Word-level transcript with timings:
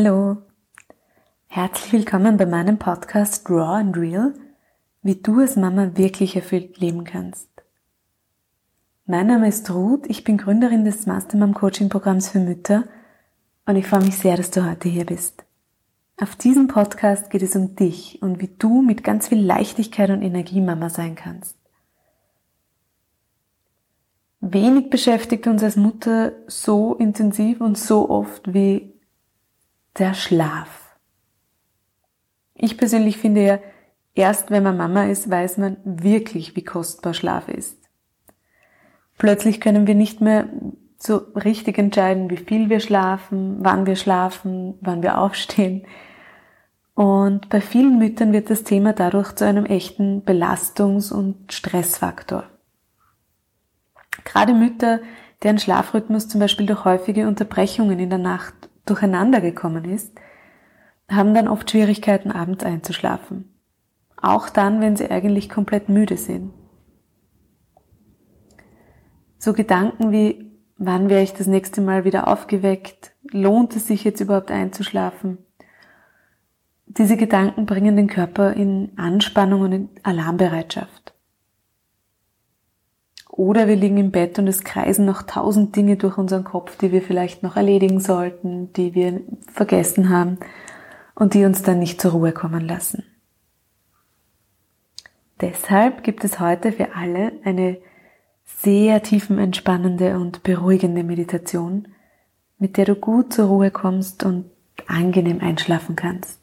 Hallo, 0.00 0.36
herzlich 1.48 1.92
willkommen 1.92 2.36
bei 2.36 2.46
meinem 2.46 2.78
Podcast 2.78 3.50
Raw 3.50 3.80
and 3.80 3.96
Real, 3.96 4.32
wie 5.02 5.16
du 5.16 5.40
als 5.40 5.56
Mama 5.56 5.96
wirklich 5.96 6.36
erfüllt 6.36 6.78
leben 6.78 7.02
kannst. 7.02 7.48
Mein 9.06 9.26
Name 9.26 9.48
ist 9.48 9.68
Ruth, 9.72 10.06
ich 10.06 10.22
bin 10.22 10.38
Gründerin 10.38 10.84
des 10.84 11.06
Mastermom 11.06 11.52
Coaching 11.52 11.88
Programms 11.88 12.28
für 12.28 12.38
Mütter 12.38 12.84
und 13.66 13.74
ich 13.74 13.88
freue 13.88 14.04
mich 14.04 14.16
sehr, 14.16 14.36
dass 14.36 14.52
du 14.52 14.64
heute 14.70 14.88
hier 14.88 15.04
bist. 15.04 15.44
Auf 16.22 16.36
diesem 16.36 16.68
Podcast 16.68 17.28
geht 17.30 17.42
es 17.42 17.56
um 17.56 17.74
dich 17.74 18.22
und 18.22 18.40
wie 18.40 18.54
du 18.56 18.82
mit 18.82 19.02
ganz 19.02 19.26
viel 19.26 19.44
Leichtigkeit 19.44 20.10
und 20.10 20.22
Energie 20.22 20.60
Mama 20.60 20.90
sein 20.90 21.16
kannst. 21.16 21.58
Wenig 24.40 24.90
beschäftigt 24.90 25.48
uns 25.48 25.64
als 25.64 25.74
Mutter 25.74 26.34
so 26.46 26.94
intensiv 26.94 27.60
und 27.60 27.76
so 27.76 28.08
oft 28.08 28.54
wie 28.54 28.94
der 29.98 30.14
Schlaf. 30.14 30.96
Ich 32.54 32.76
persönlich 32.76 33.18
finde 33.18 33.44
ja, 33.44 33.58
erst 34.14 34.50
wenn 34.50 34.62
man 34.62 34.76
Mama 34.76 35.04
ist, 35.04 35.30
weiß 35.30 35.58
man 35.58 35.76
wirklich, 35.84 36.56
wie 36.56 36.64
kostbar 36.64 37.14
Schlaf 37.14 37.48
ist. 37.48 37.78
Plötzlich 39.16 39.60
können 39.60 39.86
wir 39.86 39.94
nicht 39.94 40.20
mehr 40.20 40.48
so 40.96 41.16
richtig 41.34 41.78
entscheiden, 41.78 42.30
wie 42.30 42.36
viel 42.36 42.68
wir 42.70 42.80
schlafen, 42.80 43.58
wann 43.60 43.86
wir 43.86 43.96
schlafen, 43.96 44.74
wann 44.80 45.02
wir 45.02 45.18
aufstehen. 45.18 45.86
Und 46.94 47.48
bei 47.48 47.60
vielen 47.60 47.98
Müttern 47.98 48.32
wird 48.32 48.50
das 48.50 48.64
Thema 48.64 48.92
dadurch 48.92 49.32
zu 49.34 49.44
einem 49.44 49.66
echten 49.66 50.24
Belastungs- 50.24 51.12
und 51.12 51.52
Stressfaktor. 51.52 52.44
Gerade 54.24 54.52
Mütter, 54.52 55.00
deren 55.44 55.58
Schlafrhythmus 55.58 56.28
zum 56.28 56.40
Beispiel 56.40 56.66
durch 56.66 56.84
häufige 56.84 57.28
Unterbrechungen 57.28 58.00
in 58.00 58.10
der 58.10 58.18
Nacht 58.18 58.67
durcheinander 58.88 59.40
gekommen 59.40 59.84
ist, 59.84 60.14
haben 61.10 61.34
dann 61.34 61.48
oft 61.48 61.70
Schwierigkeiten, 61.70 62.30
abends 62.30 62.64
einzuschlafen. 62.64 63.54
Auch 64.20 64.48
dann, 64.48 64.80
wenn 64.80 64.96
sie 64.96 65.10
eigentlich 65.10 65.48
komplett 65.48 65.88
müde 65.88 66.16
sind. 66.16 66.52
So 69.38 69.52
Gedanken 69.52 70.10
wie, 70.10 70.52
wann 70.76 71.08
wäre 71.08 71.22
ich 71.22 71.32
das 71.32 71.46
nächste 71.46 71.80
Mal 71.80 72.04
wieder 72.04 72.28
aufgeweckt? 72.28 73.12
Lohnt 73.30 73.76
es 73.76 73.86
sich 73.86 74.04
jetzt 74.04 74.20
überhaupt 74.20 74.50
einzuschlafen? 74.50 75.38
Diese 76.86 77.16
Gedanken 77.16 77.66
bringen 77.66 77.96
den 77.96 78.08
Körper 78.08 78.54
in 78.54 78.92
Anspannung 78.96 79.60
und 79.60 79.72
in 79.72 79.88
Alarmbereitschaft. 80.02 81.14
Oder 83.38 83.68
wir 83.68 83.76
liegen 83.76 83.98
im 83.98 84.10
Bett 84.10 84.40
und 84.40 84.48
es 84.48 84.64
kreisen 84.64 85.04
noch 85.04 85.22
tausend 85.22 85.76
Dinge 85.76 85.96
durch 85.96 86.18
unseren 86.18 86.42
Kopf, 86.42 86.76
die 86.76 86.90
wir 86.90 87.02
vielleicht 87.02 87.44
noch 87.44 87.54
erledigen 87.54 88.00
sollten, 88.00 88.72
die 88.72 88.96
wir 88.96 89.20
vergessen 89.52 90.08
haben 90.08 90.38
und 91.14 91.34
die 91.34 91.44
uns 91.44 91.62
dann 91.62 91.78
nicht 91.78 92.00
zur 92.00 92.10
Ruhe 92.10 92.32
kommen 92.32 92.66
lassen. 92.66 93.04
Deshalb 95.40 96.02
gibt 96.02 96.24
es 96.24 96.40
heute 96.40 96.72
für 96.72 96.96
alle 96.96 97.30
eine 97.44 97.78
sehr 98.44 99.04
tiefenentspannende 99.04 100.18
und 100.18 100.42
beruhigende 100.42 101.04
Meditation, 101.04 101.86
mit 102.58 102.76
der 102.76 102.86
du 102.86 102.96
gut 102.96 103.32
zur 103.32 103.46
Ruhe 103.46 103.70
kommst 103.70 104.24
und 104.24 104.50
angenehm 104.88 105.38
einschlafen 105.40 105.94
kannst. 105.94 106.40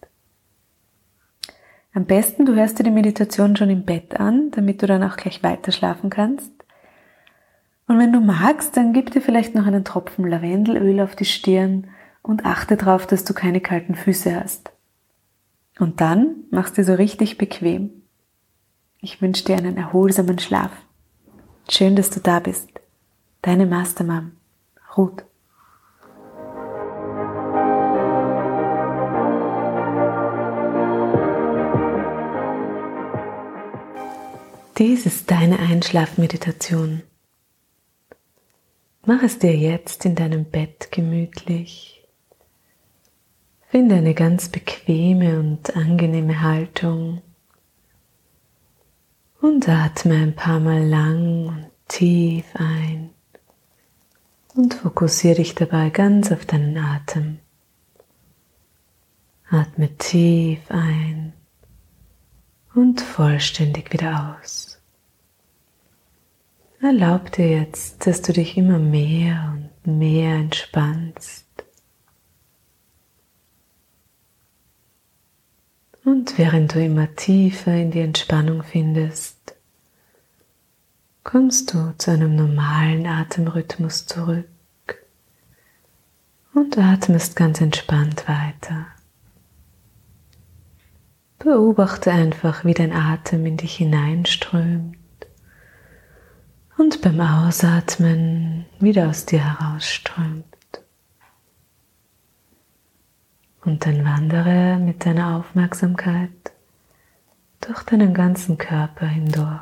Am 1.94 2.06
besten 2.06 2.46
du 2.46 2.56
hörst 2.56 2.80
dir 2.80 2.84
die 2.84 2.90
Meditation 2.90 3.58
schon 3.58 3.70
im 3.70 3.84
Bett 3.84 4.18
an, 4.18 4.52
damit 4.52 4.82
du 4.82 4.88
dann 4.88 5.04
auch 5.04 5.18
gleich 5.18 5.44
weiter 5.44 5.74
schlafen 5.74 6.10
kannst. 6.10 6.55
Und 7.88 8.00
wenn 8.00 8.12
du 8.12 8.20
magst, 8.20 8.76
dann 8.78 8.94
gib 8.94 9.12
dir 9.12 9.22
vielleicht 9.22 9.54
noch 9.54 9.68
einen 9.68 9.84
Tropfen 9.84 10.28
Lavendelöl 10.28 11.00
auf 11.02 11.16
die 11.16 11.26
Stirn 11.26 11.88
und 12.24 12.46
achte 12.46 12.78
darauf, 12.78 13.06
dass 13.06 13.24
du 13.24 13.34
keine 13.34 13.62
kalten 13.62 13.94
Füße 13.94 14.36
hast. 14.36 14.72
Und 15.78 16.02
dann 16.02 16.36
machst 16.50 16.78
du 16.78 16.84
so 16.84 16.96
richtig 16.96 17.38
bequem. 17.38 17.92
Ich 19.02 19.22
wünsche 19.22 19.46
dir 19.46 19.58
einen 19.58 19.78
erholsamen 19.78 20.40
Schlaf. 20.40 20.72
Schön, 21.70 21.96
dass 21.96 22.10
du 22.10 22.20
da 22.20 22.40
bist. 22.40 22.70
Deine 23.44 23.68
Mastermom, 23.68 24.32
Ruth. 24.98 25.24
Dies 34.78 35.06
ist 35.06 35.30
deine 35.30 35.60
Einschlafmeditation. 35.60 37.04
Mach 39.08 39.22
es 39.22 39.38
dir 39.38 39.56
jetzt 39.56 40.04
in 40.06 40.16
deinem 40.16 40.46
Bett 40.46 40.92
gemütlich. 40.92 42.04
Finde 43.70 43.96
eine 43.96 44.16
ganz 44.16 44.50
bequeme 44.50 45.40
und 45.40 45.76
angenehme 45.76 46.42
Haltung 46.42 47.22
und 49.42 49.70
atme 49.70 50.16
ein 50.16 50.36
paar 50.36 50.60
Mal 50.60 50.84
lang 50.84 51.48
und 51.48 51.72
tief 51.88 52.46
ein 52.56 53.12
und 54.56 54.74
fokussiere 54.74 55.36
dich 55.36 55.54
dabei 55.54 55.92
ganz 55.92 56.32
auf 56.32 56.48
deinen 56.48 56.76
Atem. 56.76 57.38
Atme 59.52 59.96
tief 59.98 60.62
ein 60.70 61.34
und 62.74 63.02
vollständig 63.02 63.94
wieder 63.94 64.40
aus. 64.42 64.75
Erlaub 66.82 67.32
dir 67.32 67.50
jetzt, 67.50 68.06
dass 68.06 68.22
du 68.22 68.34
dich 68.34 68.58
immer 68.58 68.80
mehr 68.80 69.56
und 69.86 70.00
mehr 70.00 70.36
entspannst. 70.36 71.46
Und 76.04 76.38
während 76.38 76.76
du 76.76 76.84
immer 76.84 77.16
tiefer 77.16 77.74
in 77.74 77.92
die 77.92 78.02
Entspannung 78.02 78.62
findest, 78.62 79.56
kommst 81.24 81.74
du 81.74 81.96
zu 81.98 82.12
einem 82.12 82.36
normalen 82.36 83.08
Atemrhythmus 83.08 84.06
zurück 84.06 84.46
und 86.54 86.78
atmest 86.78 87.36
ganz 87.36 87.62
entspannt 87.62 88.28
weiter. 88.28 88.86
Beobachte 91.40 92.12
einfach, 92.12 92.66
wie 92.66 92.74
dein 92.74 92.94
Atem 92.94 93.46
in 93.46 93.58
dich 93.58 93.76
hineinströmt 93.78 94.98
und 96.78 97.02
beim 97.02 97.20
Ausatmen 97.20 98.66
wieder 98.80 99.10
aus 99.10 99.26
dir 99.26 99.44
herausströmt. 99.44 100.46
Und 103.64 103.86
dann 103.86 104.06
wandere 104.06 104.78
mit 104.78 105.06
deiner 105.06 105.38
Aufmerksamkeit 105.38 106.30
durch 107.62 107.82
deinen 107.84 108.14
ganzen 108.14 108.58
Körper 108.58 109.08
hindurch. 109.08 109.62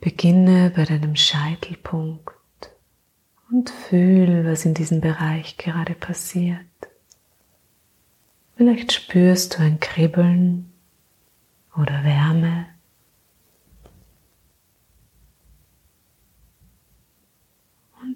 Beginne 0.00 0.70
bei 0.74 0.84
deinem 0.84 1.14
Scheitelpunkt 1.16 2.34
und 3.50 3.70
fühl, 3.70 4.44
was 4.44 4.64
in 4.64 4.74
diesem 4.74 5.00
Bereich 5.00 5.56
gerade 5.56 5.94
passiert. 5.94 6.58
Vielleicht 8.56 8.92
spürst 8.92 9.56
du 9.56 9.62
ein 9.62 9.80
Kribbeln 9.80 10.72
oder 11.76 12.04
Wärme. 12.04 12.73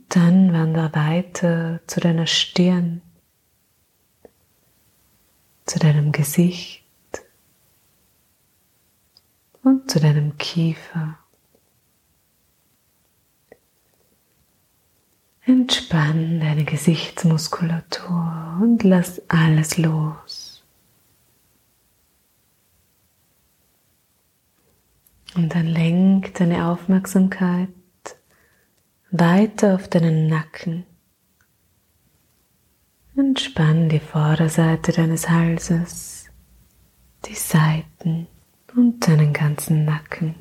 Dann 0.09 0.53
wander 0.55 0.95
weiter 0.95 1.81
zu 1.87 2.01
deiner 2.01 2.27
Stirn, 2.27 3.03
zu 5.67 5.79
deinem 5.79 6.13
Gesicht 6.13 6.85
und 9.63 9.91
zu 9.91 10.01
deinem 10.01 10.39
Kiefer. 10.39 11.19
Entspann 15.45 16.41
deine 16.41 16.65
Gesichtsmuskulatur 16.65 18.59
und 18.61 18.83
lass 18.83 19.23
alles 19.29 19.79
los. 19.79 20.63
Und 25.35 25.55
dann 25.55 25.67
lenk 25.67 26.35
deine 26.35 26.67
Aufmerksamkeit 26.67 27.69
weiter 29.11 29.75
auf 29.75 29.89
deinen 29.89 30.27
Nacken. 30.27 30.85
Entspann 33.17 33.89
die 33.89 34.01
Vorderseite 34.01 34.93
deines 34.93 35.29
Halses, 35.29 36.31
die 37.25 37.35
Seiten 37.35 38.29
und 38.77 39.09
deinen 39.09 39.33
ganzen 39.33 39.85
Nacken. 39.85 40.37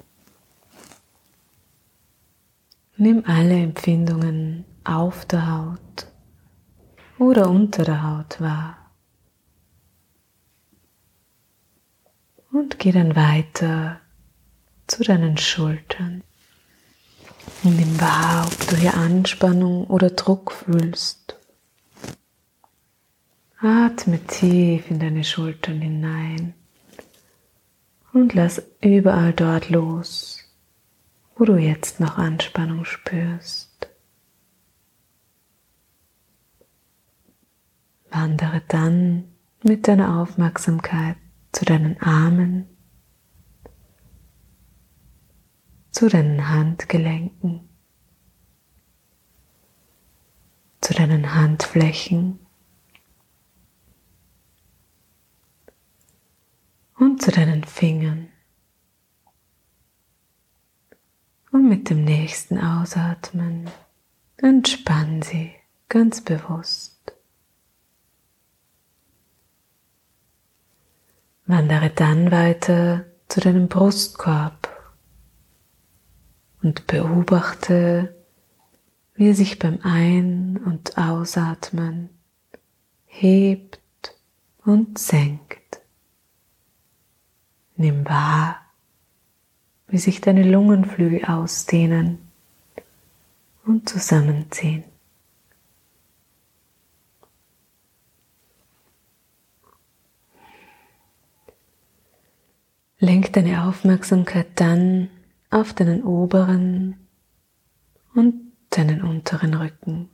Nimm 2.98 3.24
alle 3.25 3.56
Empfindungen 3.62 4.66
auf 4.84 5.25
der 5.25 5.48
Haut 5.52 6.12
oder 7.20 7.50
unter 7.50 7.84
der 7.84 8.04
Haut 8.04 8.42
wahr. 8.42 8.92
Und 12.52 12.80
geh 12.80 12.92
dann 12.92 13.16
weiter 13.16 14.02
zu 14.88 15.04
deinen 15.04 15.38
Schultern. 15.38 16.24
Nimm 17.63 18.00
wahr, 18.00 18.45
ob 18.45 18.68
du 18.68 18.75
hier 18.75 18.94
Anspannung 18.94 19.86
oder 19.88 20.12
Druck 20.12 20.51
fühlst. 20.51 21.36
Atme 23.59 24.19
tief 24.27 24.92
in 24.92 25.00
deine 25.00 25.24
Schultern 25.24 25.81
hinein 25.81 26.54
und 28.13 28.36
lass 28.36 28.62
überall 28.81 29.33
dort 29.33 29.69
los, 29.69 30.39
wo 31.36 31.45
du 31.45 31.57
jetzt 31.57 32.00
noch 32.00 32.18
Anspannung 32.18 32.86
spürst. 32.86 33.89
Wandere 38.12 38.62
dann 38.68 39.25
mit 39.63 39.88
deiner 39.88 40.21
Aufmerksamkeit 40.21 41.18
zu 41.51 41.65
deinen 41.65 42.00
Armen, 42.01 42.68
zu 45.98 46.10
deinen 46.10 46.48
Handgelenken, 46.48 47.68
zu 50.80 50.94
deinen 50.94 51.34
Handflächen 51.34 52.38
und 57.00 57.20
zu 57.20 57.32
deinen 57.32 57.64
Fingern. 57.64 58.30
Und 61.52 61.68
mit 61.68 61.90
dem 61.90 62.04
nächsten 62.04 62.60
Ausatmen 62.60 63.68
entspann 64.38 65.24
sie 65.24 65.52
ganz 65.90 66.22
bewusst. 66.22 67.12
Wandere 71.48 71.90
dann 71.90 72.30
weiter 72.30 73.06
zu 73.30 73.40
deinem 73.40 73.68
Brustkorb 73.68 74.67
und 76.68 76.86
beobachte, 76.86 78.14
wie 79.16 79.30
er 79.30 79.36
sich 79.36 79.58
beim 79.58 79.80
Ein- 79.84 80.58
und 80.58 80.98
Ausatmen 80.98 82.10
hebt 83.06 83.80
und 84.66 85.00
senkt. 85.00 85.80
Nimm 87.78 88.06
wahr, 88.06 88.58
wie 89.88 89.98
sich 89.98 90.19
deine 90.19 90.44
Lungenflügel 90.44 91.24
ausdehnen 91.24 92.18
und 93.63 93.88
zusammenziehen. 93.88 94.84
Lenk 103.00 103.31
deine 103.31 103.63
Aufmerksamkeit 103.63 104.48
dann 104.56 105.10
auf 105.50 105.74
deinen 105.74 106.04
oberen 106.04 107.08
und 108.14 108.52
deinen 108.70 109.02
unteren 109.02 109.54
Rücken. 109.54 110.10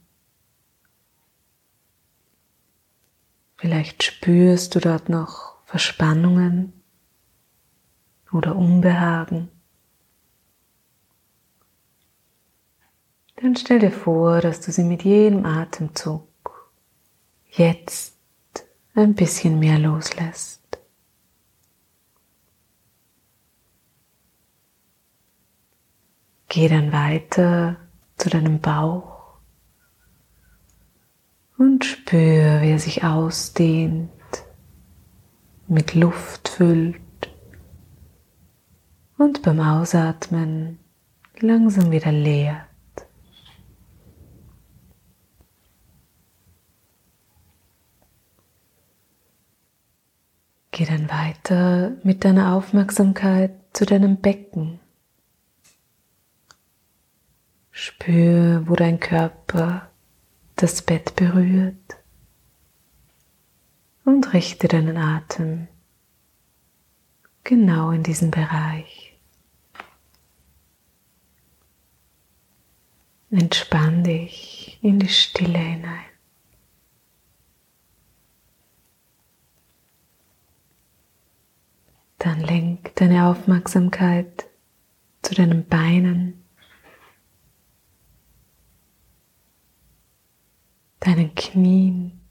Vielleicht 3.58 4.04
spürst 4.04 4.76
du 4.76 4.80
dort 4.80 5.10
noch 5.10 5.58
Verspannungen 5.66 6.74
oder 8.32 8.56
Unbehagen. 8.56 9.50
Dann 13.38 13.56
stell 13.56 13.80
dir 13.80 13.92
vor, 13.92 14.42
dass 14.42 14.62
du 14.62 14.72
sie 14.72 14.84
mit 14.84 15.04
jedem 15.04 15.46
Atemzug 15.46 16.28
jetzt 17.52 18.18
ein 18.96 19.16
bisschen 19.16 19.60
mehr 19.60 19.80
loslässt. 19.80 20.62
Geh 26.56 26.68
dann 26.68 26.94
weiter 26.94 27.78
zu 28.16 28.30
deinem 28.30 28.60
Bauch 28.60 29.40
und 31.58 31.84
spür, 31.84 32.62
wie 32.62 32.70
er 32.70 32.78
sich 32.78 33.04
ausdehnt, 33.04 34.12
mit 35.68 35.96
Luft 35.96 36.50
füllt 36.50 37.02
und 39.18 39.42
beim 39.42 39.62
Ausatmen 39.62 40.78
langsam 41.40 41.90
wieder 41.90 42.12
leert. 42.12 42.68
Geh 50.70 50.86
dann 50.86 51.10
weiter 51.10 51.94
mit 52.04 52.24
deiner 52.24 52.54
Aufmerksamkeit 52.54 53.56
zu 53.74 53.88
deinem 53.88 54.18
Becken. 54.18 54.83
Spür, 57.86 58.64
wo 58.66 58.76
dein 58.78 58.98
Körper 58.98 59.92
das 60.56 60.84
Bett 60.84 61.18
berührt 61.18 61.98
und 64.06 64.34
richte 64.34 64.70
deinen 64.70 64.96
Atem 64.96 65.68
genau 67.44 67.92
in 67.92 68.02
diesen 68.02 68.32
Bereich. 68.32 69.20
Entspann 73.32 74.06
dich 74.06 74.80
in 74.82 75.00
die 75.00 75.10
Stille 75.10 75.60
hinein. 75.60 76.06
Dann 82.18 82.40
lenk 82.40 82.96
deine 82.96 83.28
Aufmerksamkeit 83.28 84.46
zu 85.22 85.36
deinen 85.36 85.68
Beinen 85.68 86.43
deinen 91.04 91.36
Knien, 91.36 92.22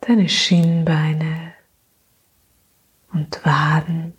deine 0.00 0.28
Schienbeine 0.28 1.54
und 3.12 3.44
Waden. 3.44 4.14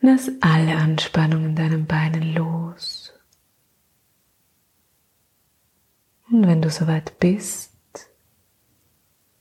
Lass 0.00 0.30
alle 0.40 0.76
Anspannung 0.76 1.44
in 1.46 1.56
deinen 1.56 1.86
Beinen 1.86 2.34
los. 2.34 3.12
Und 6.30 6.46
wenn 6.46 6.62
du 6.62 6.70
soweit 6.70 7.18
bist, 7.18 7.74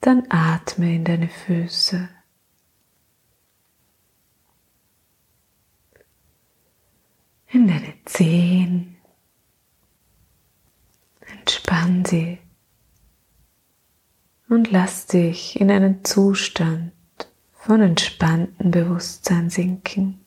dann 0.01 0.25
atme 0.29 0.95
in 0.95 1.05
deine 1.05 1.29
Füße. 1.29 2.09
In 7.47 7.67
deine 7.67 7.93
Zehen. 8.05 8.97
Entspann 11.39 12.05
sie 12.05 12.39
und 14.49 14.71
lass 14.71 15.07
dich 15.07 15.59
in 15.59 15.71
einen 15.71 16.03
Zustand 16.03 16.91
von 17.53 17.81
entspanntem 17.81 18.71
Bewusstsein 18.71 19.49
sinken. 19.49 20.21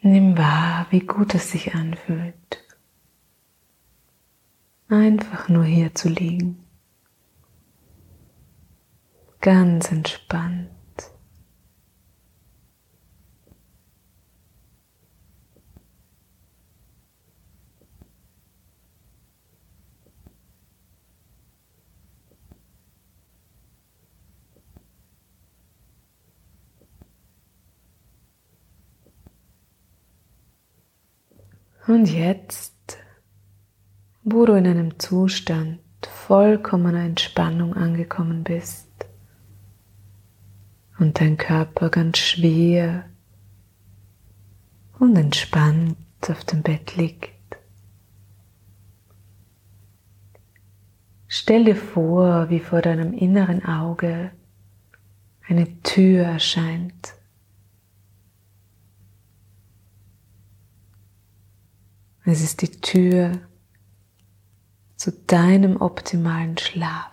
Nimm 0.00 0.36
wahr, 0.36 0.86
wie 0.90 1.00
gut 1.00 1.34
es 1.34 1.52
sich 1.52 1.74
anfühlt, 1.74 2.34
einfach 4.88 5.48
nur 5.48 5.64
hier 5.64 5.94
zu 5.94 6.08
liegen 6.08 6.62
ganz 9.42 9.90
entspannt. 9.90 10.70
Und 31.88 32.06
jetzt, 32.06 32.96
wo 34.22 34.46
du 34.46 34.54
in 34.54 34.68
einem 34.68 35.00
Zustand 35.00 35.80
vollkommener 36.08 37.04
Entspannung 37.04 37.74
angekommen 37.74 38.44
bist, 38.44 38.91
und 41.02 41.20
dein 41.20 41.36
Körper 41.36 41.90
ganz 41.90 42.18
schwer 42.18 43.04
und 45.00 45.16
entspannt 45.16 45.96
auf 46.28 46.44
dem 46.44 46.62
Bett 46.62 46.96
liegt. 46.96 47.28
Stell 51.26 51.64
dir 51.64 51.74
vor, 51.74 52.50
wie 52.50 52.60
vor 52.60 52.82
deinem 52.82 53.14
inneren 53.14 53.64
Auge 53.64 54.30
eine 55.48 55.82
Tür 55.82 56.22
erscheint. 56.22 57.14
Es 62.24 62.42
ist 62.42 62.62
die 62.62 62.70
Tür 62.70 63.40
zu 64.94 65.10
deinem 65.10 65.78
optimalen 65.80 66.56
Schlaf. 66.58 67.11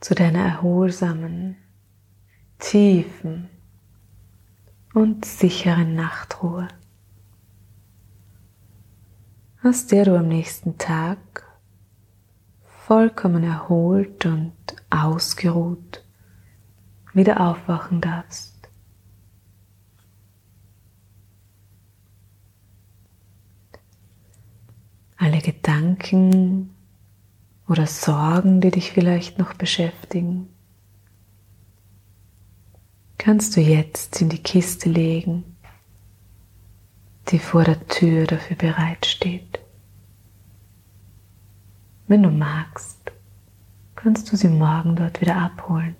Zu 0.00 0.14
deiner 0.14 0.40
erholsamen, 0.40 1.56
tiefen 2.58 3.48
und 4.94 5.24
sicheren 5.24 5.94
Nachtruhe, 5.94 6.68
aus 9.62 9.86
der 9.86 10.06
du 10.06 10.18
am 10.18 10.28
nächsten 10.28 10.78
Tag 10.78 11.46
vollkommen 12.64 13.44
erholt 13.44 14.26
und 14.26 14.54
ausgeruht 14.88 16.04
wieder 17.12 17.40
aufwachen 17.40 18.00
darfst. 18.00 18.68
Alle 25.16 25.40
Gedanken 25.40 26.74
oder 27.70 27.86
Sorgen, 27.86 28.60
die 28.60 28.72
dich 28.72 28.90
vielleicht 28.90 29.38
noch 29.38 29.54
beschäftigen, 29.54 30.48
kannst 33.16 33.56
du 33.56 33.60
jetzt 33.60 34.20
in 34.20 34.28
die 34.28 34.42
Kiste 34.42 34.88
legen, 34.88 35.56
die 37.28 37.38
vor 37.38 37.62
der 37.62 37.86
Tür 37.86 38.26
dafür 38.26 38.56
bereitsteht. 38.56 39.60
Wenn 42.08 42.24
du 42.24 42.30
magst, 42.30 43.12
kannst 43.94 44.32
du 44.32 44.36
sie 44.36 44.48
morgen 44.48 44.96
dort 44.96 45.20
wieder 45.20 45.36
abholen. 45.36 45.94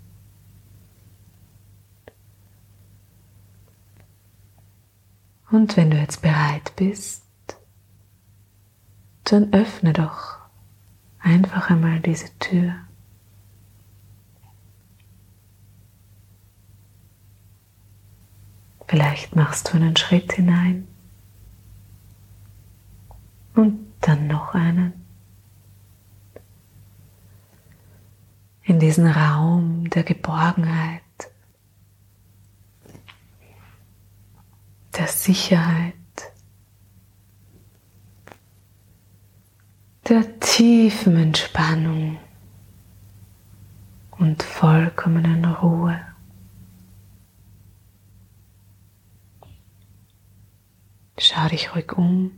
Und 5.52 5.76
wenn 5.76 5.92
du 5.92 5.98
jetzt 5.98 6.20
bereit 6.20 6.72
bist, 6.74 7.22
dann 9.22 9.52
öffne 9.52 9.92
doch 9.92 10.39
einfach 11.20 11.70
einmal 11.70 12.00
diese 12.00 12.36
Tür. 12.38 12.74
Vielleicht 18.90 19.36
machst 19.36 19.68
du 19.68 19.76
einen 19.76 19.96
Schritt 19.96 20.32
hinein 20.32 20.88
und 23.54 23.86
dann 24.00 24.26
noch 24.26 24.54
einen. 24.54 24.94
In 28.64 28.80
diesen 28.80 29.06
Raum 29.06 29.88
der 29.90 30.02
Geborgenheit, 30.02 31.02
der 34.96 35.06
Sicherheit, 35.06 35.94
der 40.10 40.40
tiefen 40.40 41.16
Entspannung 41.16 42.18
und 44.10 44.42
vollkommenen 44.42 45.44
Ruhe. 45.44 46.00
Schau 51.16 51.46
dich 51.46 51.76
ruhig 51.76 51.92
um 51.92 52.32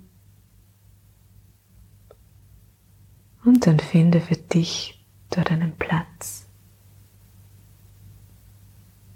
und 3.42 3.66
dann 3.66 3.80
finde 3.80 4.20
für 4.20 4.36
dich 4.36 5.02
dort 5.30 5.50
einen 5.50 5.72
Platz, 5.72 6.46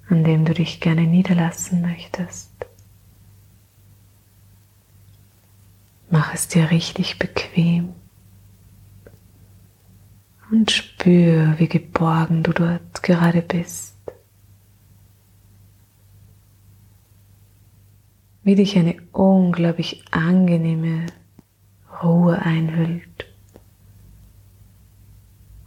an 0.08 0.24
dem 0.24 0.46
du 0.46 0.54
dich 0.54 0.80
gerne 0.80 1.02
niederlassen 1.02 1.82
möchtest. 1.82 2.52
Mach 6.08 6.32
es 6.32 6.48
dir 6.48 6.70
richtig 6.70 7.18
bequem 7.18 7.92
und 10.50 10.70
spür, 10.70 11.54
wie 11.58 11.68
geborgen 11.68 12.42
du 12.42 12.52
dort 12.52 13.02
gerade 13.02 13.42
bist. 13.42 13.96
Wie 18.42 18.54
dich 18.54 18.78
eine 18.78 18.96
unglaublich 19.12 20.04
angenehme 20.12 21.06
Ruhe 22.02 22.40
einhüllt 22.40 23.26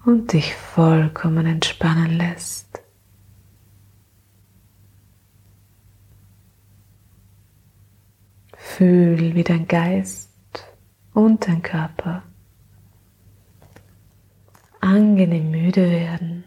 und 0.06 0.32
dich 0.32 0.56
vollkommen 0.56 1.46
entspannen 1.46 2.18
lässt. 2.18 2.82
Fühl, 8.56 9.36
wie 9.36 9.44
dein 9.44 9.68
Geist 9.68 10.30
und 11.14 11.46
dein 11.46 11.62
Körper 11.62 12.24
angenehm 14.82 15.52
müde 15.52 15.90
werden 15.90 16.44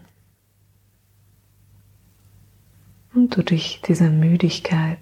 und 3.15 3.37
du 3.37 3.43
dich 3.43 3.83
dieser 3.83 4.11
Müdigkeit 4.11 4.99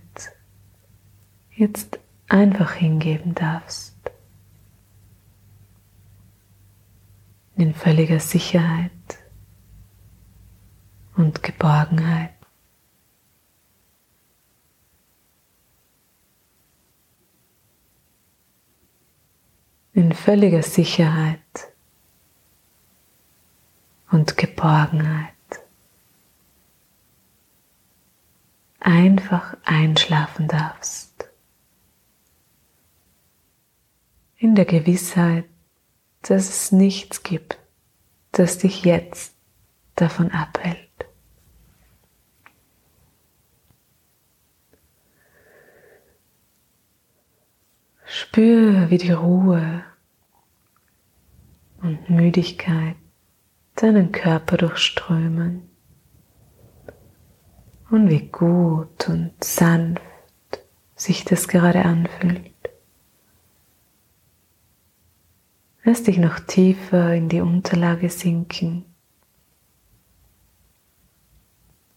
jetzt 1.55 1.99
einfach 2.29 2.73
hingeben 2.73 3.35
darfst. 3.35 3.97
In 7.57 7.75
völliger 7.75 8.21
Sicherheit 8.21 8.91
und 11.17 11.43
Geborgenheit. 11.43 12.31
In 19.93 20.13
völliger 20.13 20.63
Sicherheit 20.63 21.70
und 24.11 24.37
Geborgenheit. 24.37 25.35
Einfach 28.81 29.57
einschlafen 29.65 30.49
darfst. 30.49 31.29
In 34.37 34.55
der 34.55 34.65
Gewissheit, 34.65 35.45
dass 36.23 36.49
es 36.49 36.73
nichts 36.73 37.23
gibt, 37.23 37.59
das 38.33 38.59
dich 38.59 38.85
jetzt 38.85 39.35
davon 39.97 40.31
abhält. 40.31 40.89
Spür, 48.07 48.91
wie 48.91 48.99
die 48.99 49.13
Ruhe 49.13 49.85
und 51.83 52.11
Müdigkeit 52.11 52.97
deinen 53.83 54.13
Körper 54.13 54.59
durchströmen 54.59 55.69
und 57.91 58.11
wie 58.11 58.29
gut 58.29 59.09
und 59.09 59.33
sanft 59.43 60.03
sich 60.97 61.25
das 61.25 61.49
gerade 61.49 61.85
anfühlt. 61.85 62.53
Lass 65.83 66.03
dich 66.03 66.19
noch 66.19 66.39
tiefer 66.41 67.15
in 67.15 67.29
die 67.31 67.41
Unterlage 67.41 68.11
sinken 68.11 68.85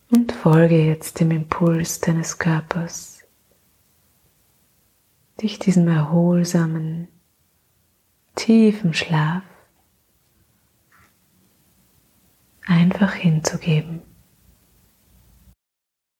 und 0.10 0.32
folge 0.32 0.86
jetzt 0.86 1.20
dem 1.20 1.32
Impuls 1.32 2.00
deines 2.00 2.38
Körpers, 2.38 3.24
dich 5.42 5.60
diesem 5.60 5.88
erholsamen, 5.90 7.10
tiefen 8.36 8.94
Schlaf 8.94 9.44
einfach 12.66 13.14
hinzugeben. 13.14 14.02